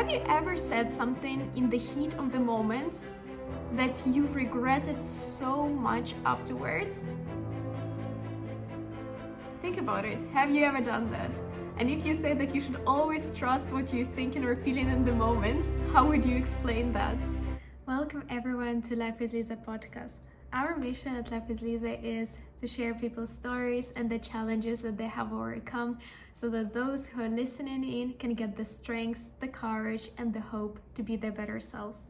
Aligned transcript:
Have 0.00 0.08
you 0.08 0.22
ever 0.28 0.56
said 0.56 0.90
something 0.90 1.52
in 1.56 1.68
the 1.68 1.76
heat 1.76 2.14
of 2.14 2.32
the 2.32 2.38
moment 2.38 3.04
that 3.74 4.02
you've 4.06 4.34
regretted 4.34 5.02
so 5.02 5.68
much 5.68 6.14
afterwards? 6.24 7.04
Think 9.60 9.76
about 9.76 10.06
it. 10.06 10.22
Have 10.32 10.54
you 10.54 10.64
ever 10.64 10.80
done 10.80 11.10
that? 11.10 11.38
And 11.76 11.90
if 11.90 12.06
you 12.06 12.14
say 12.14 12.32
that 12.32 12.54
you 12.54 12.62
should 12.62 12.80
always 12.86 13.28
trust 13.36 13.74
what 13.74 13.92
you're 13.92 14.06
thinking 14.06 14.42
or 14.42 14.56
feeling 14.56 14.88
in 14.88 15.04
the 15.04 15.12
moment, 15.12 15.68
how 15.92 16.06
would 16.06 16.24
you 16.24 16.34
explain 16.34 16.92
that? 16.92 17.18
Welcome 17.84 18.24
everyone 18.30 18.80
to 18.88 18.96
Life 18.96 19.20
with 19.20 19.34
Liza 19.34 19.56
podcast. 19.56 20.28
Our 20.52 20.76
mission 20.76 21.14
at 21.14 21.48
with 21.48 21.62
Liza 21.62 22.04
is 22.04 22.38
to 22.58 22.66
share 22.66 22.92
people's 22.92 23.30
stories 23.32 23.92
and 23.94 24.10
the 24.10 24.18
challenges 24.18 24.82
that 24.82 24.98
they 24.98 25.06
have 25.06 25.32
overcome 25.32 25.98
so 26.34 26.48
that 26.48 26.72
those 26.72 27.06
who 27.06 27.22
are 27.22 27.28
listening 27.28 27.84
in 27.84 28.14
can 28.14 28.34
get 28.34 28.56
the 28.56 28.64
strength, 28.64 29.28
the 29.38 29.46
courage, 29.46 30.10
and 30.18 30.32
the 30.32 30.40
hope 30.40 30.80
to 30.96 31.04
be 31.04 31.14
their 31.14 31.30
better 31.30 31.60
selves. 31.60 32.06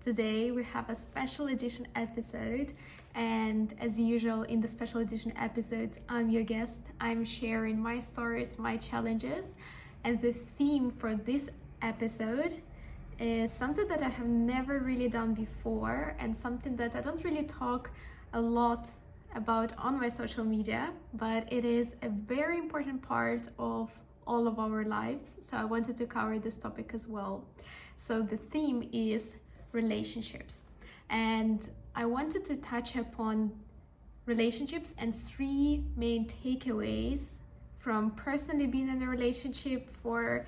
Today 0.00 0.50
we 0.50 0.64
have 0.64 0.90
a 0.90 0.96
special 0.96 1.46
edition 1.46 1.86
episode, 1.94 2.72
and 3.14 3.72
as 3.80 4.00
usual 4.00 4.42
in 4.42 4.60
the 4.60 4.68
special 4.68 5.00
edition 5.00 5.32
episodes, 5.36 6.00
I'm 6.08 6.28
your 6.28 6.42
guest. 6.42 6.86
I'm 7.00 7.24
sharing 7.24 7.80
my 7.80 8.00
stories, 8.00 8.58
my 8.58 8.78
challenges, 8.78 9.54
and 10.02 10.20
the 10.20 10.32
theme 10.32 10.90
for 10.90 11.14
this 11.14 11.50
episode 11.82 12.60
is 13.18 13.52
something 13.52 13.88
that 13.88 14.02
I 14.02 14.08
have 14.08 14.26
never 14.26 14.78
really 14.78 15.08
done 15.08 15.34
before 15.34 16.16
and 16.18 16.36
something 16.36 16.76
that 16.76 16.96
I 16.96 17.00
don't 17.00 17.22
really 17.24 17.44
talk 17.44 17.90
a 18.32 18.40
lot 18.40 18.88
about 19.34 19.72
on 19.78 20.00
my 20.00 20.08
social 20.08 20.44
media, 20.44 20.92
but 21.14 21.50
it 21.52 21.64
is 21.64 21.96
a 22.02 22.08
very 22.08 22.58
important 22.58 23.02
part 23.02 23.48
of 23.58 23.90
all 24.26 24.46
of 24.48 24.58
our 24.58 24.84
lives. 24.84 25.36
So 25.40 25.56
I 25.56 25.64
wanted 25.64 25.96
to 25.98 26.06
cover 26.06 26.38
this 26.38 26.56
topic 26.56 26.90
as 26.94 27.06
well. 27.06 27.44
So 27.96 28.22
the 28.22 28.36
theme 28.36 28.88
is 28.92 29.36
relationships. 29.72 30.66
And 31.10 31.66
I 31.94 32.04
wanted 32.04 32.44
to 32.46 32.56
touch 32.56 32.96
upon 32.96 33.52
relationships 34.26 34.94
and 34.98 35.14
three 35.14 35.84
main 35.96 36.28
takeaways 36.28 37.38
from 37.78 38.10
personally 38.12 38.66
being 38.66 38.88
in 38.88 39.00
a 39.02 39.06
relationship 39.06 39.88
for 39.88 40.46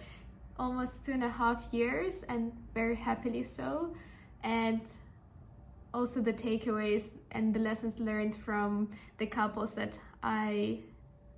almost 0.59 1.05
two 1.05 1.12
and 1.12 1.25
a 1.25 1.28
half 1.28 1.69
years 1.73 2.25
and 2.28 2.53
very 2.75 2.97
happily 2.97 3.42
so. 3.42 3.95
And 4.42 4.81
also 5.95 6.20
the 6.20 6.33
takeaways 6.33 7.11
and 7.33 7.55
the 7.55 7.61
lessons 7.61 7.98
learned 7.98 8.34
from 8.34 8.91
the 9.19 9.27
couples 9.27 9.75
that 9.75 9.98
I 10.23 10.81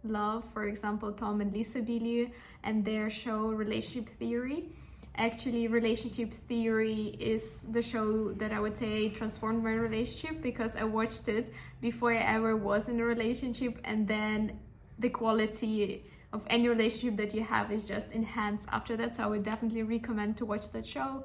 love, 0.05 0.45
for 0.53 0.65
example, 0.65 1.13
Tom 1.13 1.41
and 1.41 1.53
Lisa 1.53 1.81
Bilyeu 1.81 2.31
and 2.65 2.85
their 2.85 3.11
show 3.11 3.49
Relationship 3.49 4.09
Theory. 4.09 4.69
Actually, 5.17 5.69
Relationship 5.69 6.33
Theory 6.33 7.17
is 7.19 7.67
the 7.71 7.83
show 7.83 8.33
that 8.35 8.53
I 8.53 8.61
would 8.61 8.77
say 8.77 9.09
transformed 9.11 9.63
my 9.63 9.75
relationship 9.75 10.41
because 10.41 10.77
I 10.77 10.85
watched 10.85 11.29
it 11.29 11.51
before 11.81 12.15
I 12.15 12.19
ever 12.19 12.57
was 12.57 12.89
in 12.89 13.01
a 13.01 13.05
relationship, 13.05 13.79
and 13.85 14.07
then 14.07 14.59
the 14.99 15.11
quality 15.11 16.05
of 16.33 16.45
any 16.49 16.69
relationship 16.69 17.17
that 17.17 17.35
you 17.35 17.43
have 17.43 17.73
is 17.73 17.87
just 17.87 18.11
enhanced 18.13 18.69
after 18.71 18.97
that. 18.97 19.15
So 19.15 19.25
I 19.25 19.27
would 19.27 19.43
definitely 19.43 19.83
recommend 19.83 20.37
to 20.39 20.47
watch 20.47 20.71
that 20.71 20.87
show. 20.87 21.25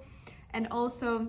And 0.52 0.68
also, 0.72 1.28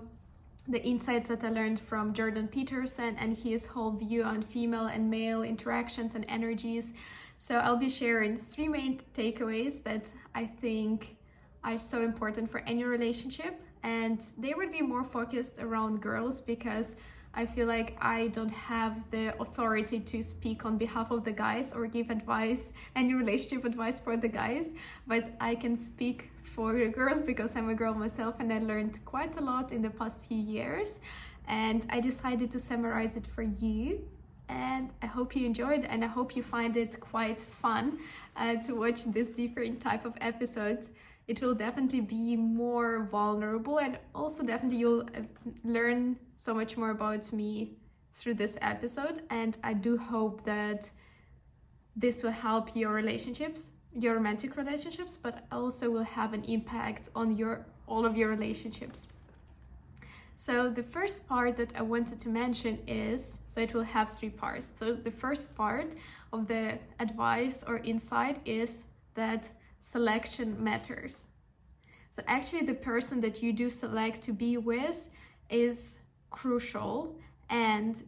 the 0.68 0.82
insights 0.82 1.28
that 1.28 1.44
I 1.44 1.50
learned 1.50 1.78
from 1.78 2.12
Jordan 2.12 2.48
Peterson 2.48 3.16
and 3.18 3.36
his 3.36 3.66
whole 3.66 3.92
view 3.92 4.24
on 4.24 4.42
female 4.42 4.86
and 4.86 5.10
male 5.10 5.42
interactions 5.42 6.14
and 6.14 6.24
energies. 6.28 6.92
So 7.38 7.58
I'll 7.58 7.76
be 7.76 7.90
sharing 7.90 8.36
three 8.36 8.68
main 8.68 9.00
takeaways 9.14 9.82
that 9.84 10.10
I 10.34 10.46
think 10.46 11.16
are 11.62 11.78
so 11.78 12.02
important 12.02 12.50
for 12.50 12.60
any 12.60 12.84
relationship. 12.84 13.60
And 13.82 14.20
they 14.38 14.54
would 14.54 14.72
be 14.72 14.82
more 14.82 15.04
focused 15.04 15.58
around 15.60 16.00
girls 16.00 16.40
because 16.40 16.96
I 17.38 17.44
feel 17.44 17.66
like 17.66 17.98
I 18.00 18.28
don't 18.28 18.50
have 18.50 19.10
the 19.10 19.38
authority 19.38 20.00
to 20.00 20.22
speak 20.22 20.64
on 20.64 20.78
behalf 20.78 21.10
of 21.10 21.22
the 21.22 21.32
guys 21.32 21.74
or 21.74 21.86
give 21.86 22.08
advice, 22.08 22.72
any 22.96 23.12
relationship 23.12 23.66
advice 23.66 24.00
for 24.00 24.16
the 24.16 24.28
guys, 24.28 24.70
but 25.06 25.24
I 25.38 25.54
can 25.54 25.76
speak 25.76 26.30
for 26.42 26.72
the 26.72 26.88
girls 26.88 27.26
because 27.26 27.54
I'm 27.54 27.68
a 27.68 27.74
girl 27.74 27.92
myself 27.92 28.36
and 28.40 28.50
I 28.50 28.60
learned 28.60 29.04
quite 29.04 29.36
a 29.36 29.42
lot 29.42 29.70
in 29.70 29.82
the 29.82 29.90
past 29.90 30.24
few 30.24 30.38
years. 30.38 30.98
And 31.46 31.86
I 31.90 32.00
decided 32.00 32.50
to 32.52 32.58
summarize 32.58 33.16
it 33.16 33.26
for 33.26 33.42
you. 33.42 34.00
And 34.48 34.90
I 35.02 35.06
hope 35.06 35.36
you 35.36 35.44
enjoyed 35.44 35.84
and 35.84 36.02
I 36.02 36.06
hope 36.06 36.36
you 36.36 36.42
find 36.42 36.74
it 36.76 36.98
quite 37.00 37.40
fun 37.40 37.98
uh, 38.36 38.54
to 38.66 38.80
watch 38.80 39.04
this 39.04 39.28
different 39.30 39.82
type 39.82 40.06
of 40.06 40.14
episodes 40.22 40.88
it 41.28 41.40
will 41.42 41.54
definitely 41.54 42.00
be 42.00 42.36
more 42.36 43.04
vulnerable 43.04 43.78
and 43.78 43.98
also 44.14 44.44
definitely 44.44 44.78
you'll 44.78 45.02
uh, 45.02 45.22
learn 45.64 46.16
so 46.36 46.54
much 46.54 46.76
more 46.76 46.90
about 46.90 47.32
me 47.32 47.76
through 48.14 48.34
this 48.34 48.56
episode 48.62 49.20
and 49.30 49.58
i 49.62 49.72
do 49.72 49.96
hope 49.96 50.44
that 50.44 50.88
this 51.94 52.22
will 52.22 52.30
help 52.30 52.74
your 52.76 52.92
relationships 52.92 53.72
your 53.98 54.14
romantic 54.14 54.56
relationships 54.56 55.16
but 55.16 55.46
also 55.50 55.90
will 55.90 56.04
have 56.04 56.34
an 56.34 56.44
impact 56.44 57.08
on 57.14 57.36
your 57.36 57.64
all 57.86 58.04
of 58.04 58.16
your 58.16 58.28
relationships. 58.28 59.08
So 60.36 60.68
the 60.68 60.82
first 60.82 61.26
part 61.26 61.56
that 61.56 61.72
i 61.76 61.82
wanted 61.82 62.18
to 62.20 62.28
mention 62.28 62.78
is 62.86 63.40
so 63.48 63.60
it 63.60 63.72
will 63.72 63.84
have 63.96 64.10
three 64.10 64.30
parts. 64.30 64.72
So 64.76 64.94
the 64.94 65.10
first 65.10 65.56
part 65.56 65.94
of 66.32 66.46
the 66.48 66.78
advice 67.00 67.64
or 67.66 67.78
insight 67.78 68.40
is 68.44 68.84
that 69.14 69.48
selection 69.92 70.48
matters. 70.62 71.28
So 72.10 72.22
actually 72.26 72.62
the 72.62 72.74
person 72.74 73.20
that 73.20 73.42
you 73.42 73.52
do 73.52 73.70
select 73.70 74.20
to 74.22 74.32
be 74.32 74.56
with 74.56 75.10
is 75.48 75.98
crucial 76.30 77.18
and 77.50 78.02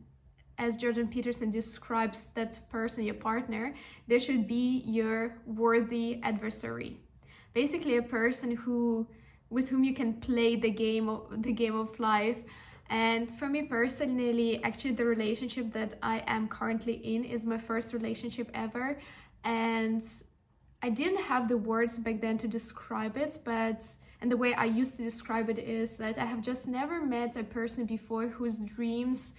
as 0.58 0.76
Jordan 0.76 1.06
Peterson 1.06 1.50
describes 1.50 2.26
that 2.34 2.58
person, 2.68 3.04
your 3.04 3.14
partner, 3.14 3.76
there 4.08 4.18
should 4.18 4.48
be 4.48 4.82
your 4.86 5.36
worthy 5.46 6.18
adversary. 6.24 6.98
Basically 7.54 7.96
a 7.98 8.02
person 8.02 8.56
who 8.56 9.06
with 9.50 9.68
whom 9.70 9.84
you 9.84 9.94
can 9.94 10.14
play 10.14 10.56
the 10.56 10.70
game 10.70 11.08
of 11.08 11.42
the 11.42 11.52
game 11.52 11.76
of 11.76 11.98
life. 12.00 12.38
And 12.90 13.30
for 13.38 13.48
me 13.48 13.62
personally, 13.62 14.62
actually 14.64 14.94
the 14.94 15.06
relationship 15.06 15.72
that 15.72 15.94
I 16.02 16.24
am 16.26 16.48
currently 16.48 16.94
in 16.94 17.24
is 17.24 17.44
my 17.44 17.56
first 17.56 17.94
relationship 17.94 18.50
ever. 18.52 19.00
And 19.44 20.02
I 20.82 20.90
didn't 20.90 21.22
have 21.24 21.48
the 21.48 21.56
words 21.56 21.98
back 21.98 22.20
then 22.20 22.38
to 22.38 22.48
describe 22.48 23.16
it, 23.16 23.38
but 23.44 23.84
and 24.20 24.30
the 24.30 24.36
way 24.36 24.54
I 24.54 24.64
used 24.64 24.96
to 24.96 25.02
describe 25.02 25.48
it 25.48 25.58
is 25.58 25.96
that 25.98 26.18
I 26.18 26.24
have 26.24 26.40
just 26.40 26.66
never 26.66 27.00
met 27.04 27.36
a 27.36 27.44
person 27.44 27.86
before 27.86 28.26
whose 28.26 28.58
dreams 28.58 29.34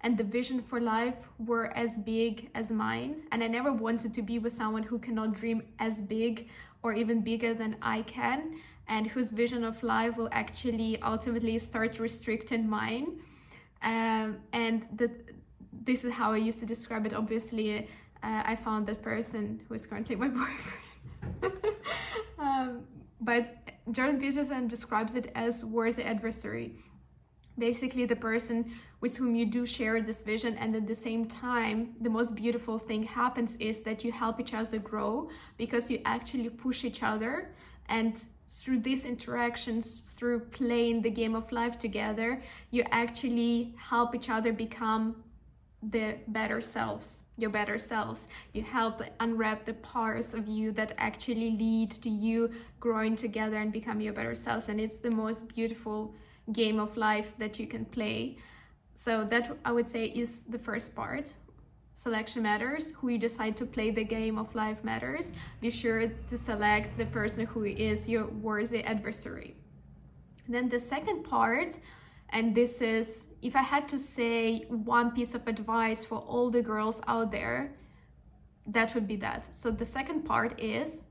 and 0.00 0.18
the 0.18 0.24
vision 0.24 0.60
for 0.60 0.80
life 0.80 1.28
were 1.38 1.66
as 1.76 1.96
big 1.98 2.50
as 2.54 2.70
mine. 2.70 3.22
And 3.32 3.42
I 3.42 3.46
never 3.46 3.72
wanted 3.72 4.12
to 4.14 4.22
be 4.22 4.38
with 4.38 4.52
someone 4.52 4.82
who 4.82 4.98
cannot 4.98 5.34
dream 5.34 5.62
as 5.78 6.00
big 6.00 6.48
or 6.82 6.94
even 6.94 7.22
bigger 7.22 7.54
than 7.54 7.76
I 7.80 8.02
can, 8.02 8.60
and 8.86 9.06
whose 9.06 9.30
vision 9.30 9.64
of 9.64 9.82
life 9.82 10.16
will 10.16 10.28
actually 10.30 11.00
ultimately 11.00 11.58
start 11.58 11.98
restricting 11.98 12.68
mine. 12.68 13.20
Um, 13.82 14.38
and 14.52 14.86
that 14.96 15.10
this 15.72 16.04
is 16.04 16.12
how 16.12 16.32
I 16.32 16.36
used 16.38 16.60
to 16.60 16.66
describe 16.66 17.06
it. 17.06 17.14
Obviously, 17.14 17.88
uh, 18.22 18.42
I 18.44 18.56
found 18.56 18.86
that 18.86 19.00
person 19.00 19.60
who 19.68 19.74
is 19.74 19.86
currently 19.86 20.16
my 20.16 20.28
boyfriend. 20.38 20.83
um, 22.38 22.84
but 23.20 23.56
Jordan 23.90 24.20
Peterson 24.20 24.66
describes 24.66 25.14
it 25.14 25.30
as 25.34 25.64
worthy 25.64 26.04
adversary. 26.04 26.76
Basically, 27.58 28.04
the 28.04 28.16
person 28.16 28.72
with 29.00 29.16
whom 29.16 29.34
you 29.34 29.46
do 29.46 29.64
share 29.64 30.00
this 30.02 30.22
vision, 30.22 30.56
and 30.56 30.74
at 30.74 30.86
the 30.86 30.94
same 30.94 31.26
time, 31.26 31.94
the 32.00 32.10
most 32.10 32.34
beautiful 32.34 32.78
thing 32.78 33.04
happens 33.04 33.56
is 33.56 33.82
that 33.82 34.02
you 34.02 34.10
help 34.10 34.40
each 34.40 34.54
other 34.54 34.78
grow 34.78 35.28
because 35.56 35.90
you 35.90 36.00
actually 36.04 36.48
push 36.48 36.84
each 36.84 37.02
other. 37.02 37.54
And 37.88 38.20
through 38.48 38.80
these 38.80 39.04
interactions, 39.04 40.00
through 40.16 40.40
playing 40.40 41.02
the 41.02 41.10
game 41.10 41.34
of 41.34 41.52
life 41.52 41.78
together, 41.78 42.42
you 42.70 42.84
actually 42.90 43.74
help 43.78 44.14
each 44.14 44.30
other 44.30 44.52
become 44.52 45.22
the 45.90 46.16
better 46.28 46.60
selves, 46.60 47.24
your 47.36 47.50
better 47.50 47.78
selves. 47.78 48.28
You 48.52 48.62
help 48.62 49.02
unwrap 49.20 49.64
the 49.64 49.74
parts 49.74 50.34
of 50.34 50.48
you 50.48 50.72
that 50.72 50.94
actually 50.98 51.50
lead 51.50 51.90
to 52.02 52.08
you 52.08 52.50
growing 52.80 53.16
together 53.16 53.56
and 53.56 53.72
become 53.72 54.00
your 54.00 54.12
better 54.12 54.34
selves. 54.34 54.68
And 54.68 54.80
it's 54.80 54.98
the 54.98 55.10
most 55.10 55.48
beautiful 55.48 56.14
game 56.52 56.78
of 56.78 56.96
life 56.96 57.34
that 57.38 57.58
you 57.58 57.66
can 57.66 57.84
play. 57.84 58.38
So, 58.94 59.24
that 59.24 59.56
I 59.64 59.72
would 59.72 59.88
say 59.88 60.06
is 60.06 60.40
the 60.48 60.58
first 60.58 60.94
part. 60.94 61.34
Selection 61.96 62.42
matters. 62.42 62.92
Who 62.96 63.08
you 63.08 63.18
decide 63.18 63.56
to 63.56 63.66
play 63.66 63.90
the 63.90 64.04
game 64.04 64.38
of 64.38 64.54
life 64.54 64.82
matters. 64.84 65.32
Be 65.60 65.70
sure 65.70 66.08
to 66.08 66.36
select 66.36 66.96
the 66.96 67.06
person 67.06 67.46
who 67.46 67.64
is 67.64 68.08
your 68.08 68.26
worthy 68.26 68.82
adversary. 68.84 69.56
Then, 70.48 70.68
the 70.68 70.78
second 70.78 71.24
part 71.24 71.78
and 72.34 72.52
this 72.52 72.82
is, 72.82 73.26
if 73.44 73.54
I 73.54 73.62
had 73.62 73.86
to 73.90 73.98
say 73.98 74.64
one 74.68 75.10
piece 75.10 75.34
of 75.34 75.46
advice 75.46 76.02
for 76.02 76.18
all 76.18 76.48
the 76.50 76.62
girls 76.62 77.02
out 77.06 77.30
there, 77.30 77.74
that 78.66 78.94
would 78.94 79.06
be 79.06 79.16
that. 79.16 79.54
So 79.54 79.70
the 79.70 79.84
second 79.84 80.22
part 80.22 80.58
is 80.58 81.04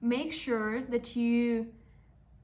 make 0.00 0.32
sure 0.32 0.82
that 0.82 1.16
you 1.16 1.66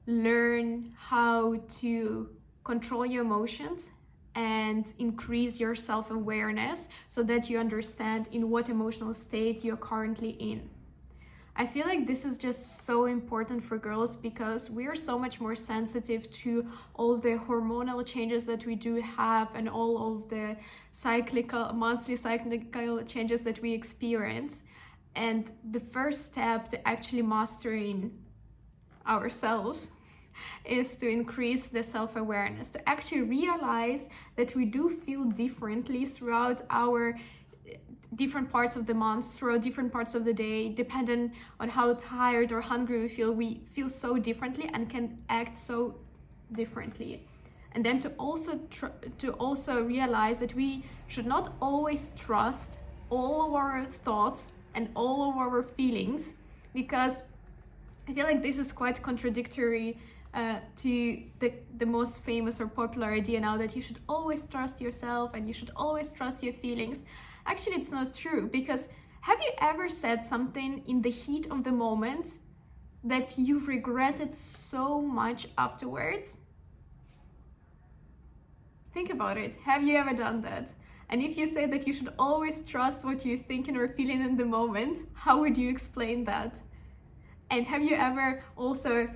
learn 0.05 0.91
how 0.97 1.61
to 1.79 2.29
control 2.65 3.05
your 3.05 3.23
emotions 3.23 3.91
and 4.35 4.91
increase 4.99 5.57
your 5.57 5.73
self 5.73 6.11
awareness 6.11 6.89
so 7.07 7.23
that 7.23 7.49
you 7.49 7.57
understand 7.57 8.27
in 8.33 8.49
what 8.49 8.67
emotional 8.67 9.13
state 9.13 9.63
you're 9.63 9.77
currently 9.77 10.31
in. 10.31 10.69
I 11.59 11.65
feel 11.65 11.85
like 11.85 12.07
this 12.07 12.23
is 12.23 12.37
just 12.37 12.85
so 12.85 13.03
important 13.07 13.61
for 13.61 13.77
girls 13.77 14.15
because 14.15 14.69
we 14.69 14.87
are 14.87 14.95
so 14.95 15.19
much 15.19 15.41
more 15.41 15.55
sensitive 15.55 16.31
to 16.43 16.65
all 16.93 17.17
the 17.17 17.37
hormonal 17.37 18.05
changes 18.05 18.45
that 18.45 18.65
we 18.65 18.75
do 18.75 18.95
have 19.01 19.53
and 19.55 19.67
all 19.67 20.13
of 20.13 20.29
the 20.29 20.55
cyclical, 20.93 21.73
monthly 21.73 22.15
cyclical 22.15 23.03
changes 23.03 23.41
that 23.41 23.61
we 23.61 23.73
experience. 23.73 24.63
And 25.17 25.51
the 25.69 25.81
first 25.81 26.27
step 26.27 26.69
to 26.69 26.87
actually 26.87 27.23
mastering 27.23 28.17
ourselves 29.05 29.89
is 30.63 30.95
to 30.95 31.09
increase 31.09 31.67
the 31.67 31.83
self 31.83 32.15
awareness, 32.15 32.69
to 32.69 32.89
actually 32.89 33.23
realize 33.23 34.07
that 34.37 34.55
we 34.55 34.63
do 34.63 34.89
feel 34.89 35.25
differently 35.25 36.05
throughout 36.05 36.61
our 36.69 37.19
different 38.15 38.51
parts 38.51 38.75
of 38.75 38.85
the 38.85 38.93
month, 38.93 39.33
throughout 39.33 39.61
different 39.61 39.91
parts 39.91 40.15
of 40.15 40.25
the 40.25 40.33
day, 40.33 40.69
depending 40.69 41.31
on 41.59 41.69
how 41.69 41.93
tired 41.93 42.51
or 42.51 42.61
hungry 42.61 43.01
we 43.01 43.07
feel. 43.07 43.31
We 43.31 43.61
feel 43.71 43.89
so 43.89 44.17
differently 44.17 44.69
and 44.73 44.89
can 44.89 45.17
act 45.29 45.55
so 45.55 45.95
differently. 46.51 47.23
And 47.73 47.85
then 47.85 47.99
to 47.99 48.09
also 48.17 48.59
tr- 48.71 48.97
to 49.19 49.31
also 49.33 49.83
realize 49.83 50.39
that 50.39 50.55
we 50.55 50.83
should 51.07 51.27
not 51.27 51.53
always 51.61 52.11
trust 52.15 52.79
all 53.09 53.47
of 53.47 53.53
our 53.53 53.85
thoughts 53.85 54.53
and 54.73 54.89
all 54.95 55.29
of 55.29 55.37
our 55.37 55.61
feelings 55.61 56.33
because 56.73 57.23
I 58.07 58.13
feel 58.13 58.25
like 58.25 58.41
this 58.41 58.57
is 58.57 58.71
quite 58.71 59.01
contradictory 59.01 59.97
uh, 60.33 60.59
to 60.75 61.23
the, 61.39 61.53
the 61.77 61.85
most 61.85 62.23
famous 62.23 62.61
or 62.61 62.67
popular 62.67 63.07
idea 63.07 63.39
now 63.39 63.57
that 63.57 63.75
you 63.75 63.81
should 63.81 63.99
always 64.07 64.45
trust 64.45 64.79
yourself 64.79 65.33
and 65.33 65.47
you 65.47 65.53
should 65.53 65.71
always 65.75 66.11
trust 66.11 66.43
your 66.43 66.53
feelings. 66.53 67.03
Actually, 67.45 67.77
it's 67.77 67.91
not 67.91 68.13
true 68.13 68.47
because 68.51 68.89
have 69.21 69.39
you 69.41 69.51
ever 69.59 69.89
said 69.89 70.23
something 70.23 70.83
in 70.87 71.01
the 71.01 71.09
heat 71.09 71.47
of 71.49 71.63
the 71.63 71.71
moment 71.71 72.35
that 73.03 73.37
you 73.37 73.59
regretted 73.65 74.35
so 74.35 75.01
much 75.01 75.47
afterwards? 75.57 76.37
Think 78.93 79.09
about 79.09 79.37
it. 79.37 79.55
Have 79.65 79.83
you 79.83 79.97
ever 79.97 80.13
done 80.13 80.41
that? 80.41 80.73
And 81.09 81.23
if 81.23 81.37
you 81.37 81.47
say 81.47 81.65
that 81.65 81.87
you 81.87 81.93
should 81.93 82.13
always 82.19 82.61
trust 82.61 83.03
what 83.03 83.25
you're 83.25 83.37
thinking 83.37 83.75
or 83.77 83.87
feeling 83.87 84.21
in 84.21 84.37
the 84.37 84.45
moment, 84.45 84.99
how 85.13 85.39
would 85.39 85.57
you 85.57 85.69
explain 85.69 86.23
that? 86.25 86.59
And 87.49 87.65
have 87.65 87.83
you 87.83 87.95
ever 87.95 88.43
also 88.55 89.09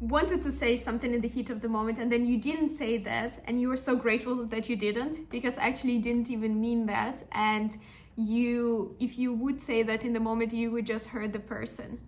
wanted 0.00 0.40
to 0.42 0.52
say 0.52 0.76
something 0.76 1.12
in 1.12 1.20
the 1.20 1.28
heat 1.28 1.50
of 1.50 1.60
the 1.60 1.68
moment 1.68 1.98
and 1.98 2.10
then 2.10 2.24
you 2.24 2.38
didn't 2.38 2.70
say 2.70 2.98
that 2.98 3.40
and 3.46 3.60
you 3.60 3.68
were 3.68 3.76
so 3.76 3.96
grateful 3.96 4.44
that 4.46 4.68
you 4.68 4.76
didn't 4.76 5.28
because 5.28 5.58
actually 5.58 5.98
didn't 5.98 6.30
even 6.30 6.60
mean 6.60 6.86
that. 6.86 7.22
And 7.32 7.76
you 8.16 8.96
if 9.00 9.18
you 9.18 9.32
would 9.32 9.60
say 9.60 9.82
that 9.82 10.04
in 10.04 10.12
the 10.12 10.20
moment 10.20 10.52
you 10.52 10.70
would 10.70 10.86
just 10.86 11.08
hurt 11.08 11.32
the 11.32 11.38
person. 11.38 12.00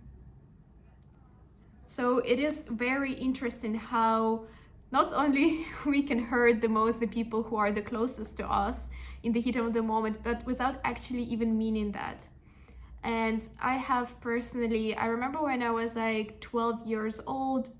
So 1.87 2.19
it 2.19 2.39
is 2.39 2.63
very 2.69 3.13
interesting 3.13 3.75
how 3.75 4.45
not 4.91 5.11
only 5.13 5.65
we 5.85 6.01
can 6.01 6.19
hurt 6.19 6.61
the 6.61 6.69
most 6.69 7.01
the 7.01 7.07
people 7.07 7.43
who 7.43 7.57
are 7.57 7.73
the 7.73 7.81
closest 7.81 8.37
to 8.37 8.49
us 8.49 8.87
in 9.23 9.33
the 9.33 9.41
heat 9.41 9.57
of 9.57 9.73
the 9.73 9.81
moment 9.81 10.23
but 10.23 10.45
without 10.45 10.79
actually 10.85 11.23
even 11.23 11.57
meaning 11.57 11.91
that. 11.91 12.25
And 13.03 13.41
i 13.59 13.75
have 13.75 14.19
personally 14.21 14.95
i 14.95 15.07
remember 15.07 15.41
when 15.41 15.63
i 15.63 15.71
was 15.71 15.95
like 15.95 16.39
12 16.39 16.85
years 16.85 17.19
old 17.25 17.71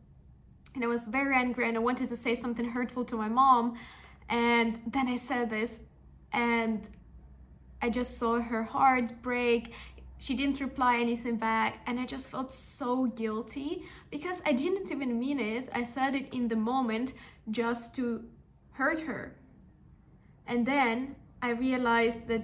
and 0.74 0.84
I 0.84 0.88
was 0.88 1.06
very 1.06 1.36
angry 1.36 1.68
and 1.68 1.78
I 1.78 1.80
wanted 1.80 2.10
to 2.10 2.16
say 2.16 2.36
something 2.36 2.66
hurtful 2.66 3.06
to 3.06 3.18
my 3.18 3.28
mom. 3.28 3.78
And 4.30 4.80
then 4.88 5.08
I 5.08 5.18
said 5.18 5.50
this, 5.50 5.82
and 6.32 6.88
I 7.82 7.90
just 7.90 8.18
saw 8.18 8.40
her 8.40 8.64
heart 8.64 9.22
break. 9.22 9.74
She 10.20 10.36
didn't 10.36 10.62
reply 10.62 11.00
anything 11.00 11.36
back, 11.36 11.80
and 11.88 12.00
I 12.00 12.06
just 12.06 12.32
felt 12.32 12.54
so 12.54 13.08
guilty 13.08 13.84
because 14.10 14.42
I 14.46 14.54
didn't 14.54 14.92
even 14.92 15.20
mean 15.20 15.40
it. 15.40 15.68
I 15.74 15.84
said 15.84 16.16
it 16.16 16.34
in 16.34 16.48
the 16.48 16.56
moment 16.56 17.14
just 17.50 17.96
to 17.96 18.24
hurt 18.72 19.02
her. 19.02 19.36
And 20.48 20.66
then 20.66 21.16
I 21.42 21.50
realized 21.52 22.28
that 22.28 22.44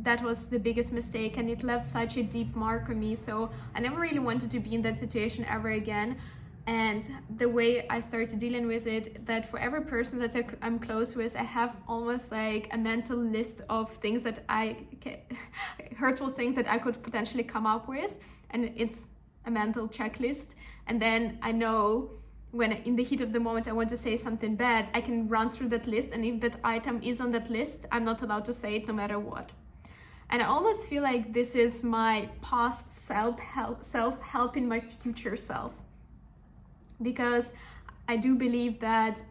that 0.00 0.22
was 0.22 0.48
the 0.48 0.58
biggest 0.58 0.92
mistake 0.92 1.36
and 1.36 1.50
it 1.50 1.64
left 1.64 1.84
such 1.84 2.16
a 2.16 2.22
deep 2.22 2.54
mark 2.54 2.88
on 2.88 3.00
me. 3.00 3.14
So 3.14 3.50
I 3.74 3.80
never 3.80 4.00
really 4.00 4.20
wanted 4.20 4.50
to 4.52 4.60
be 4.60 4.74
in 4.74 4.82
that 4.82 4.96
situation 4.96 5.44
ever 5.48 5.70
again 5.70 6.16
and 6.68 7.10
the 7.38 7.48
way 7.48 7.86
i 7.88 7.98
started 7.98 8.38
dealing 8.38 8.66
with 8.66 8.86
it 8.86 9.24
that 9.24 9.48
for 9.50 9.58
every 9.58 9.80
person 9.80 10.18
that 10.18 10.34
i'm 10.60 10.78
close 10.78 11.16
with 11.16 11.34
i 11.34 11.42
have 11.42 11.76
almost 11.88 12.30
like 12.30 12.68
a 12.72 12.76
mental 12.76 13.16
list 13.16 13.62
of 13.70 13.90
things 13.90 14.22
that 14.22 14.40
i 14.48 14.76
hurtful 15.96 16.28
things 16.28 16.54
that 16.54 16.68
i 16.68 16.78
could 16.78 17.02
potentially 17.02 17.42
come 17.42 17.66
up 17.66 17.88
with. 17.88 18.18
And 18.50 18.72
it's 18.76 19.08
a 19.46 19.50
mental 19.50 19.88
checklist. 19.88 20.54
And 20.86 21.00
then 21.00 21.38
i 21.42 21.52
know 21.52 22.10
when 22.50 22.72
in 22.72 22.96
the 22.96 23.04
heat 23.04 23.20
of 23.20 23.32
the 23.32 23.40
moment 23.40 23.68
i 23.68 23.72
want 23.72 23.90
to 23.90 23.96
say 23.96 24.16
something 24.16 24.56
bad 24.56 24.90
i 24.94 25.00
can 25.00 25.28
run 25.28 25.48
through 25.48 25.68
that 25.70 25.86
list. 25.86 26.08
And 26.12 26.24
if 26.24 26.40
that 26.40 26.56
item 26.64 27.00
is 27.02 27.20
on 27.20 27.30
that 27.32 27.50
list 27.50 27.86
i'm 27.92 28.04
not 28.04 28.22
allowed 28.22 28.44
to 28.46 28.54
say 28.54 28.76
it 28.76 28.86
no 28.86 28.94
matter 28.94 29.18
what. 29.18 29.52
And 30.30 30.42
i 30.42 30.46
almost 30.46 30.86
feel 30.86 31.02
like 31.02 31.32
this 31.32 31.54
is 31.54 31.82
my 31.82 32.28
past 32.42 32.92
self 32.92 33.38
help 33.40 33.84
self 33.84 34.22
helping 34.22 34.68
my 34.68 34.80
future 34.80 35.36
self 35.36 35.74
because 37.02 37.52
I 38.08 38.16
do 38.16 38.34
believe 38.34 38.80
that 38.80 39.22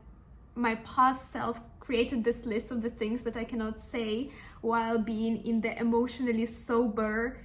my 0.55 0.75
past 0.75 1.31
self 1.31 1.61
created 1.79 2.23
this 2.23 2.45
list 2.45 2.71
of 2.71 2.81
the 2.81 2.89
things 2.89 3.23
that 3.23 3.37
I 3.37 3.43
cannot 3.43 3.79
say 3.79 4.29
while 4.61 4.97
being 4.97 5.37
in 5.45 5.61
the 5.61 5.79
emotionally 5.79 6.45
sober 6.45 7.37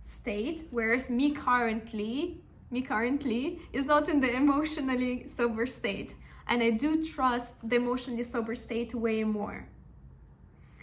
state, 0.00 0.64
whereas 0.70 1.10
me 1.10 1.32
currently, 1.32 2.40
me 2.70 2.80
currently 2.82 3.60
is 3.72 3.84
not 3.86 4.08
in 4.08 4.20
the 4.20 4.34
emotionally 4.34 5.28
sober 5.28 5.66
state. 5.66 6.14
And 6.46 6.62
I 6.62 6.70
do 6.70 7.04
trust 7.04 7.68
the 7.68 7.76
emotionally 7.76 8.22
sober 8.22 8.54
state 8.54 8.94
way 8.94 9.22
more. 9.22 9.68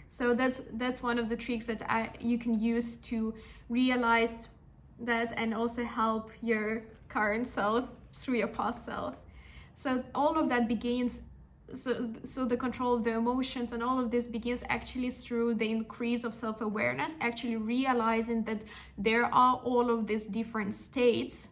So 0.08 0.32
that's 0.32 0.62
that's 0.74 1.02
one 1.02 1.18
of 1.18 1.28
the 1.28 1.36
tricks 1.36 1.66
that 1.66 1.82
I 1.90 2.10
you 2.20 2.38
can 2.38 2.58
use 2.60 2.96
to 3.08 3.34
realize 3.68 4.48
that 5.00 5.32
and 5.36 5.52
also 5.52 5.82
help 5.82 6.30
your 6.40 6.84
current 7.08 7.46
self 7.46 7.88
through 8.12 8.38
your 8.38 8.48
past 8.48 8.84
self. 8.84 9.16
So 9.74 10.02
all 10.14 10.38
of 10.38 10.48
that 10.48 10.68
begins 10.68 11.22
so 11.74 12.08
so 12.22 12.44
the 12.44 12.56
control 12.56 12.94
of 12.94 13.02
the 13.02 13.10
emotions 13.10 13.72
and 13.72 13.82
all 13.82 13.98
of 13.98 14.10
this 14.10 14.28
begins 14.28 14.62
actually 14.68 15.10
through 15.10 15.54
the 15.54 15.68
increase 15.68 16.22
of 16.22 16.32
self-awareness 16.34 17.14
actually 17.20 17.56
realizing 17.56 18.44
that 18.44 18.64
there 18.96 19.24
are 19.24 19.56
all 19.64 19.90
of 19.90 20.06
these 20.06 20.26
different 20.26 20.74
states. 20.74 21.48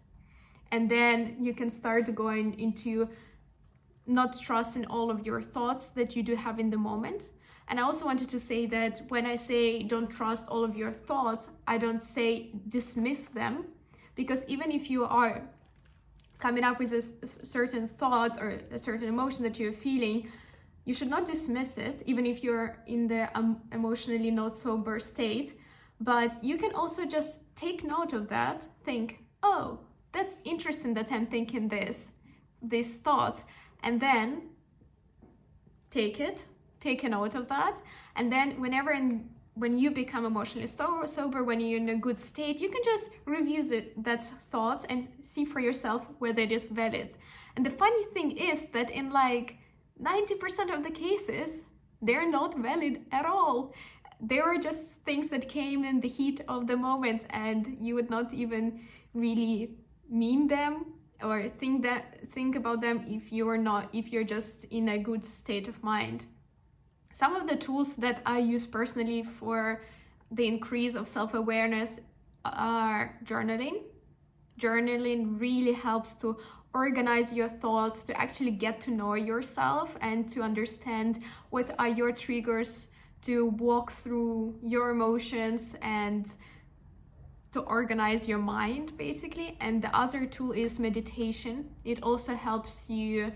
And 0.70 0.90
then 0.90 1.36
you 1.40 1.54
can 1.54 1.70
start 1.70 2.12
going 2.14 2.58
into 2.58 3.08
not 4.06 4.38
trusting 4.38 4.86
all 4.86 5.10
of 5.10 5.24
your 5.26 5.40
thoughts 5.42 5.90
that 5.90 6.14
you 6.14 6.22
do 6.22 6.36
have 6.36 6.58
in 6.58 6.70
the 6.70 6.76
moment. 6.76 7.24
And 7.68 7.80
i 7.80 7.82
also 7.82 8.04
wanted 8.04 8.28
to 8.28 8.38
say 8.38 8.66
that 8.66 9.00
when 9.08 9.24
i 9.26 9.36
say 9.36 9.82
don't 9.82 10.10
trust 10.10 10.48
all 10.48 10.62
of 10.64 10.76
your 10.76 10.92
thoughts 10.92 11.50
i 11.66 11.78
don't 11.78 12.00
say 12.00 12.50
dismiss 12.68 13.28
them 13.28 13.64
because 14.14 14.44
even 14.46 14.70
if 14.70 14.90
you 14.90 15.04
are 15.04 15.42
coming 16.38 16.64
up 16.64 16.78
with 16.78 16.92
a, 16.92 17.02
certain 17.02 17.88
thoughts 17.88 18.38
or 18.38 18.60
a 18.70 18.78
certain 18.78 19.08
emotion 19.08 19.42
that 19.44 19.58
you're 19.58 19.72
feeling, 19.72 20.28
you 20.84 20.92
should 20.92 21.08
not 21.08 21.24
dismiss 21.26 21.78
it, 21.78 22.02
even 22.06 22.26
if 22.26 22.44
you're 22.44 22.76
in 22.86 23.06
the 23.06 23.28
um, 23.36 23.60
emotionally 23.72 24.30
not 24.30 24.56
sober 24.56 24.98
state. 24.98 25.54
But 26.00 26.32
you 26.42 26.58
can 26.58 26.74
also 26.74 27.06
just 27.06 27.56
take 27.56 27.84
note 27.84 28.12
of 28.12 28.28
that, 28.28 28.66
think, 28.84 29.24
oh, 29.42 29.80
that's 30.12 30.38
interesting 30.44 30.94
that 30.94 31.10
I'm 31.10 31.26
thinking 31.26 31.68
this, 31.68 32.12
this 32.60 32.94
thought, 32.94 33.42
and 33.82 34.00
then 34.00 34.42
take 35.90 36.20
it, 36.20 36.44
take 36.80 37.04
a 37.04 37.08
note 37.08 37.34
of 37.34 37.48
that, 37.48 37.80
and 38.16 38.30
then 38.30 38.60
whenever 38.60 38.90
in 38.90 39.28
when 39.54 39.78
you 39.78 39.90
become 39.90 40.24
emotionally 40.24 40.66
sober, 40.66 41.44
when 41.44 41.60
you're 41.60 41.80
in 41.80 41.88
a 41.88 41.96
good 41.96 42.20
state, 42.20 42.60
you 42.60 42.68
can 42.68 42.82
just 42.84 43.10
review 43.24 43.84
that 43.98 44.22
thoughts 44.22 44.84
and 44.88 45.08
see 45.22 45.44
for 45.44 45.60
yourself 45.60 46.08
whether 46.18 46.42
it 46.42 46.50
is 46.50 46.66
valid. 46.66 47.14
And 47.56 47.64
the 47.64 47.70
funny 47.70 48.04
thing 48.12 48.32
is 48.32 48.66
that 48.72 48.90
in 48.90 49.10
like 49.10 49.58
90% 50.02 50.74
of 50.74 50.82
the 50.82 50.90
cases, 50.90 51.62
they're 52.02 52.28
not 52.28 52.58
valid 52.58 53.06
at 53.12 53.26
all. 53.26 53.72
They 54.20 54.40
were 54.40 54.58
just 54.58 55.02
things 55.04 55.30
that 55.30 55.48
came 55.48 55.84
in 55.84 56.00
the 56.00 56.08
heat 56.08 56.40
of 56.48 56.66
the 56.66 56.76
moment, 56.76 57.26
and 57.30 57.76
you 57.78 57.94
would 57.94 58.10
not 58.10 58.32
even 58.32 58.80
really 59.12 59.76
mean 60.10 60.48
them 60.48 60.86
or 61.22 61.48
think 61.48 61.82
that 61.82 62.28
think 62.30 62.56
about 62.56 62.80
them 62.80 63.04
if 63.06 63.32
you're 63.32 63.56
not 63.56 63.88
if 63.92 64.12
you're 64.12 64.24
just 64.24 64.64
in 64.66 64.88
a 64.88 64.98
good 64.98 65.24
state 65.24 65.68
of 65.68 65.82
mind. 65.82 66.26
Some 67.14 67.36
of 67.36 67.46
the 67.46 67.54
tools 67.54 67.94
that 67.96 68.20
I 68.26 68.38
use 68.40 68.66
personally 68.66 69.22
for 69.22 69.84
the 70.32 70.48
increase 70.48 70.96
of 70.96 71.06
self 71.06 71.32
awareness 71.32 72.00
are 72.44 73.16
journaling. 73.24 73.84
Journaling 74.60 75.40
really 75.40 75.74
helps 75.74 76.14
to 76.16 76.36
organize 76.74 77.32
your 77.32 77.48
thoughts, 77.48 78.02
to 78.04 78.20
actually 78.20 78.50
get 78.50 78.80
to 78.80 78.90
know 78.90 79.14
yourself 79.14 79.96
and 80.00 80.28
to 80.30 80.42
understand 80.42 81.20
what 81.50 81.70
are 81.78 81.88
your 81.88 82.10
triggers, 82.10 82.90
to 83.22 83.46
walk 83.46 83.92
through 83.92 84.58
your 84.60 84.90
emotions 84.90 85.76
and 85.82 86.34
to 87.52 87.60
organize 87.60 88.28
your 88.28 88.40
mind 88.40 88.98
basically. 88.98 89.56
And 89.60 89.80
the 89.80 89.96
other 89.96 90.26
tool 90.26 90.50
is 90.50 90.80
meditation. 90.80 91.70
It 91.84 92.02
also 92.02 92.34
helps 92.34 92.90
you 92.90 93.30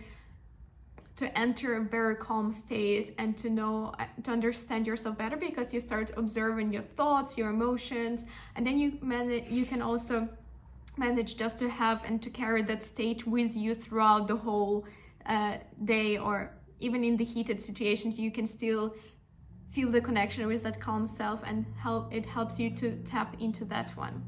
to 1.18 1.26
enter 1.36 1.76
a 1.76 1.80
very 1.80 2.14
calm 2.14 2.52
state 2.52 3.14
and 3.18 3.36
to 3.36 3.50
know 3.50 3.92
to 4.22 4.30
understand 4.30 4.86
yourself 4.86 5.18
better 5.18 5.36
because 5.36 5.74
you 5.74 5.80
start 5.80 6.12
observing 6.16 6.72
your 6.72 6.82
thoughts 6.82 7.36
your 7.36 7.50
emotions 7.50 8.24
and 8.54 8.66
then 8.66 8.78
you 8.78 8.98
manage 9.02 9.48
you 9.48 9.64
can 9.66 9.82
also 9.82 10.28
manage 10.96 11.36
just 11.36 11.58
to 11.58 11.68
have 11.68 12.04
and 12.04 12.22
to 12.22 12.30
carry 12.30 12.62
that 12.62 12.82
state 12.82 13.26
with 13.26 13.56
you 13.56 13.74
throughout 13.74 14.26
the 14.28 14.36
whole 14.36 14.86
uh, 15.26 15.56
day 15.84 16.16
or 16.16 16.54
even 16.80 17.02
in 17.02 17.16
the 17.16 17.24
heated 17.24 17.60
situations 17.60 18.18
you 18.18 18.30
can 18.30 18.46
still 18.46 18.94
feel 19.70 19.90
the 19.90 20.00
connection 20.00 20.46
with 20.46 20.62
that 20.62 20.80
calm 20.80 21.06
self 21.06 21.42
and 21.44 21.66
help 21.78 22.12
it 22.12 22.24
helps 22.26 22.58
you 22.58 22.70
to 22.70 22.96
tap 23.04 23.36
into 23.40 23.64
that 23.64 23.96
one. 23.96 24.24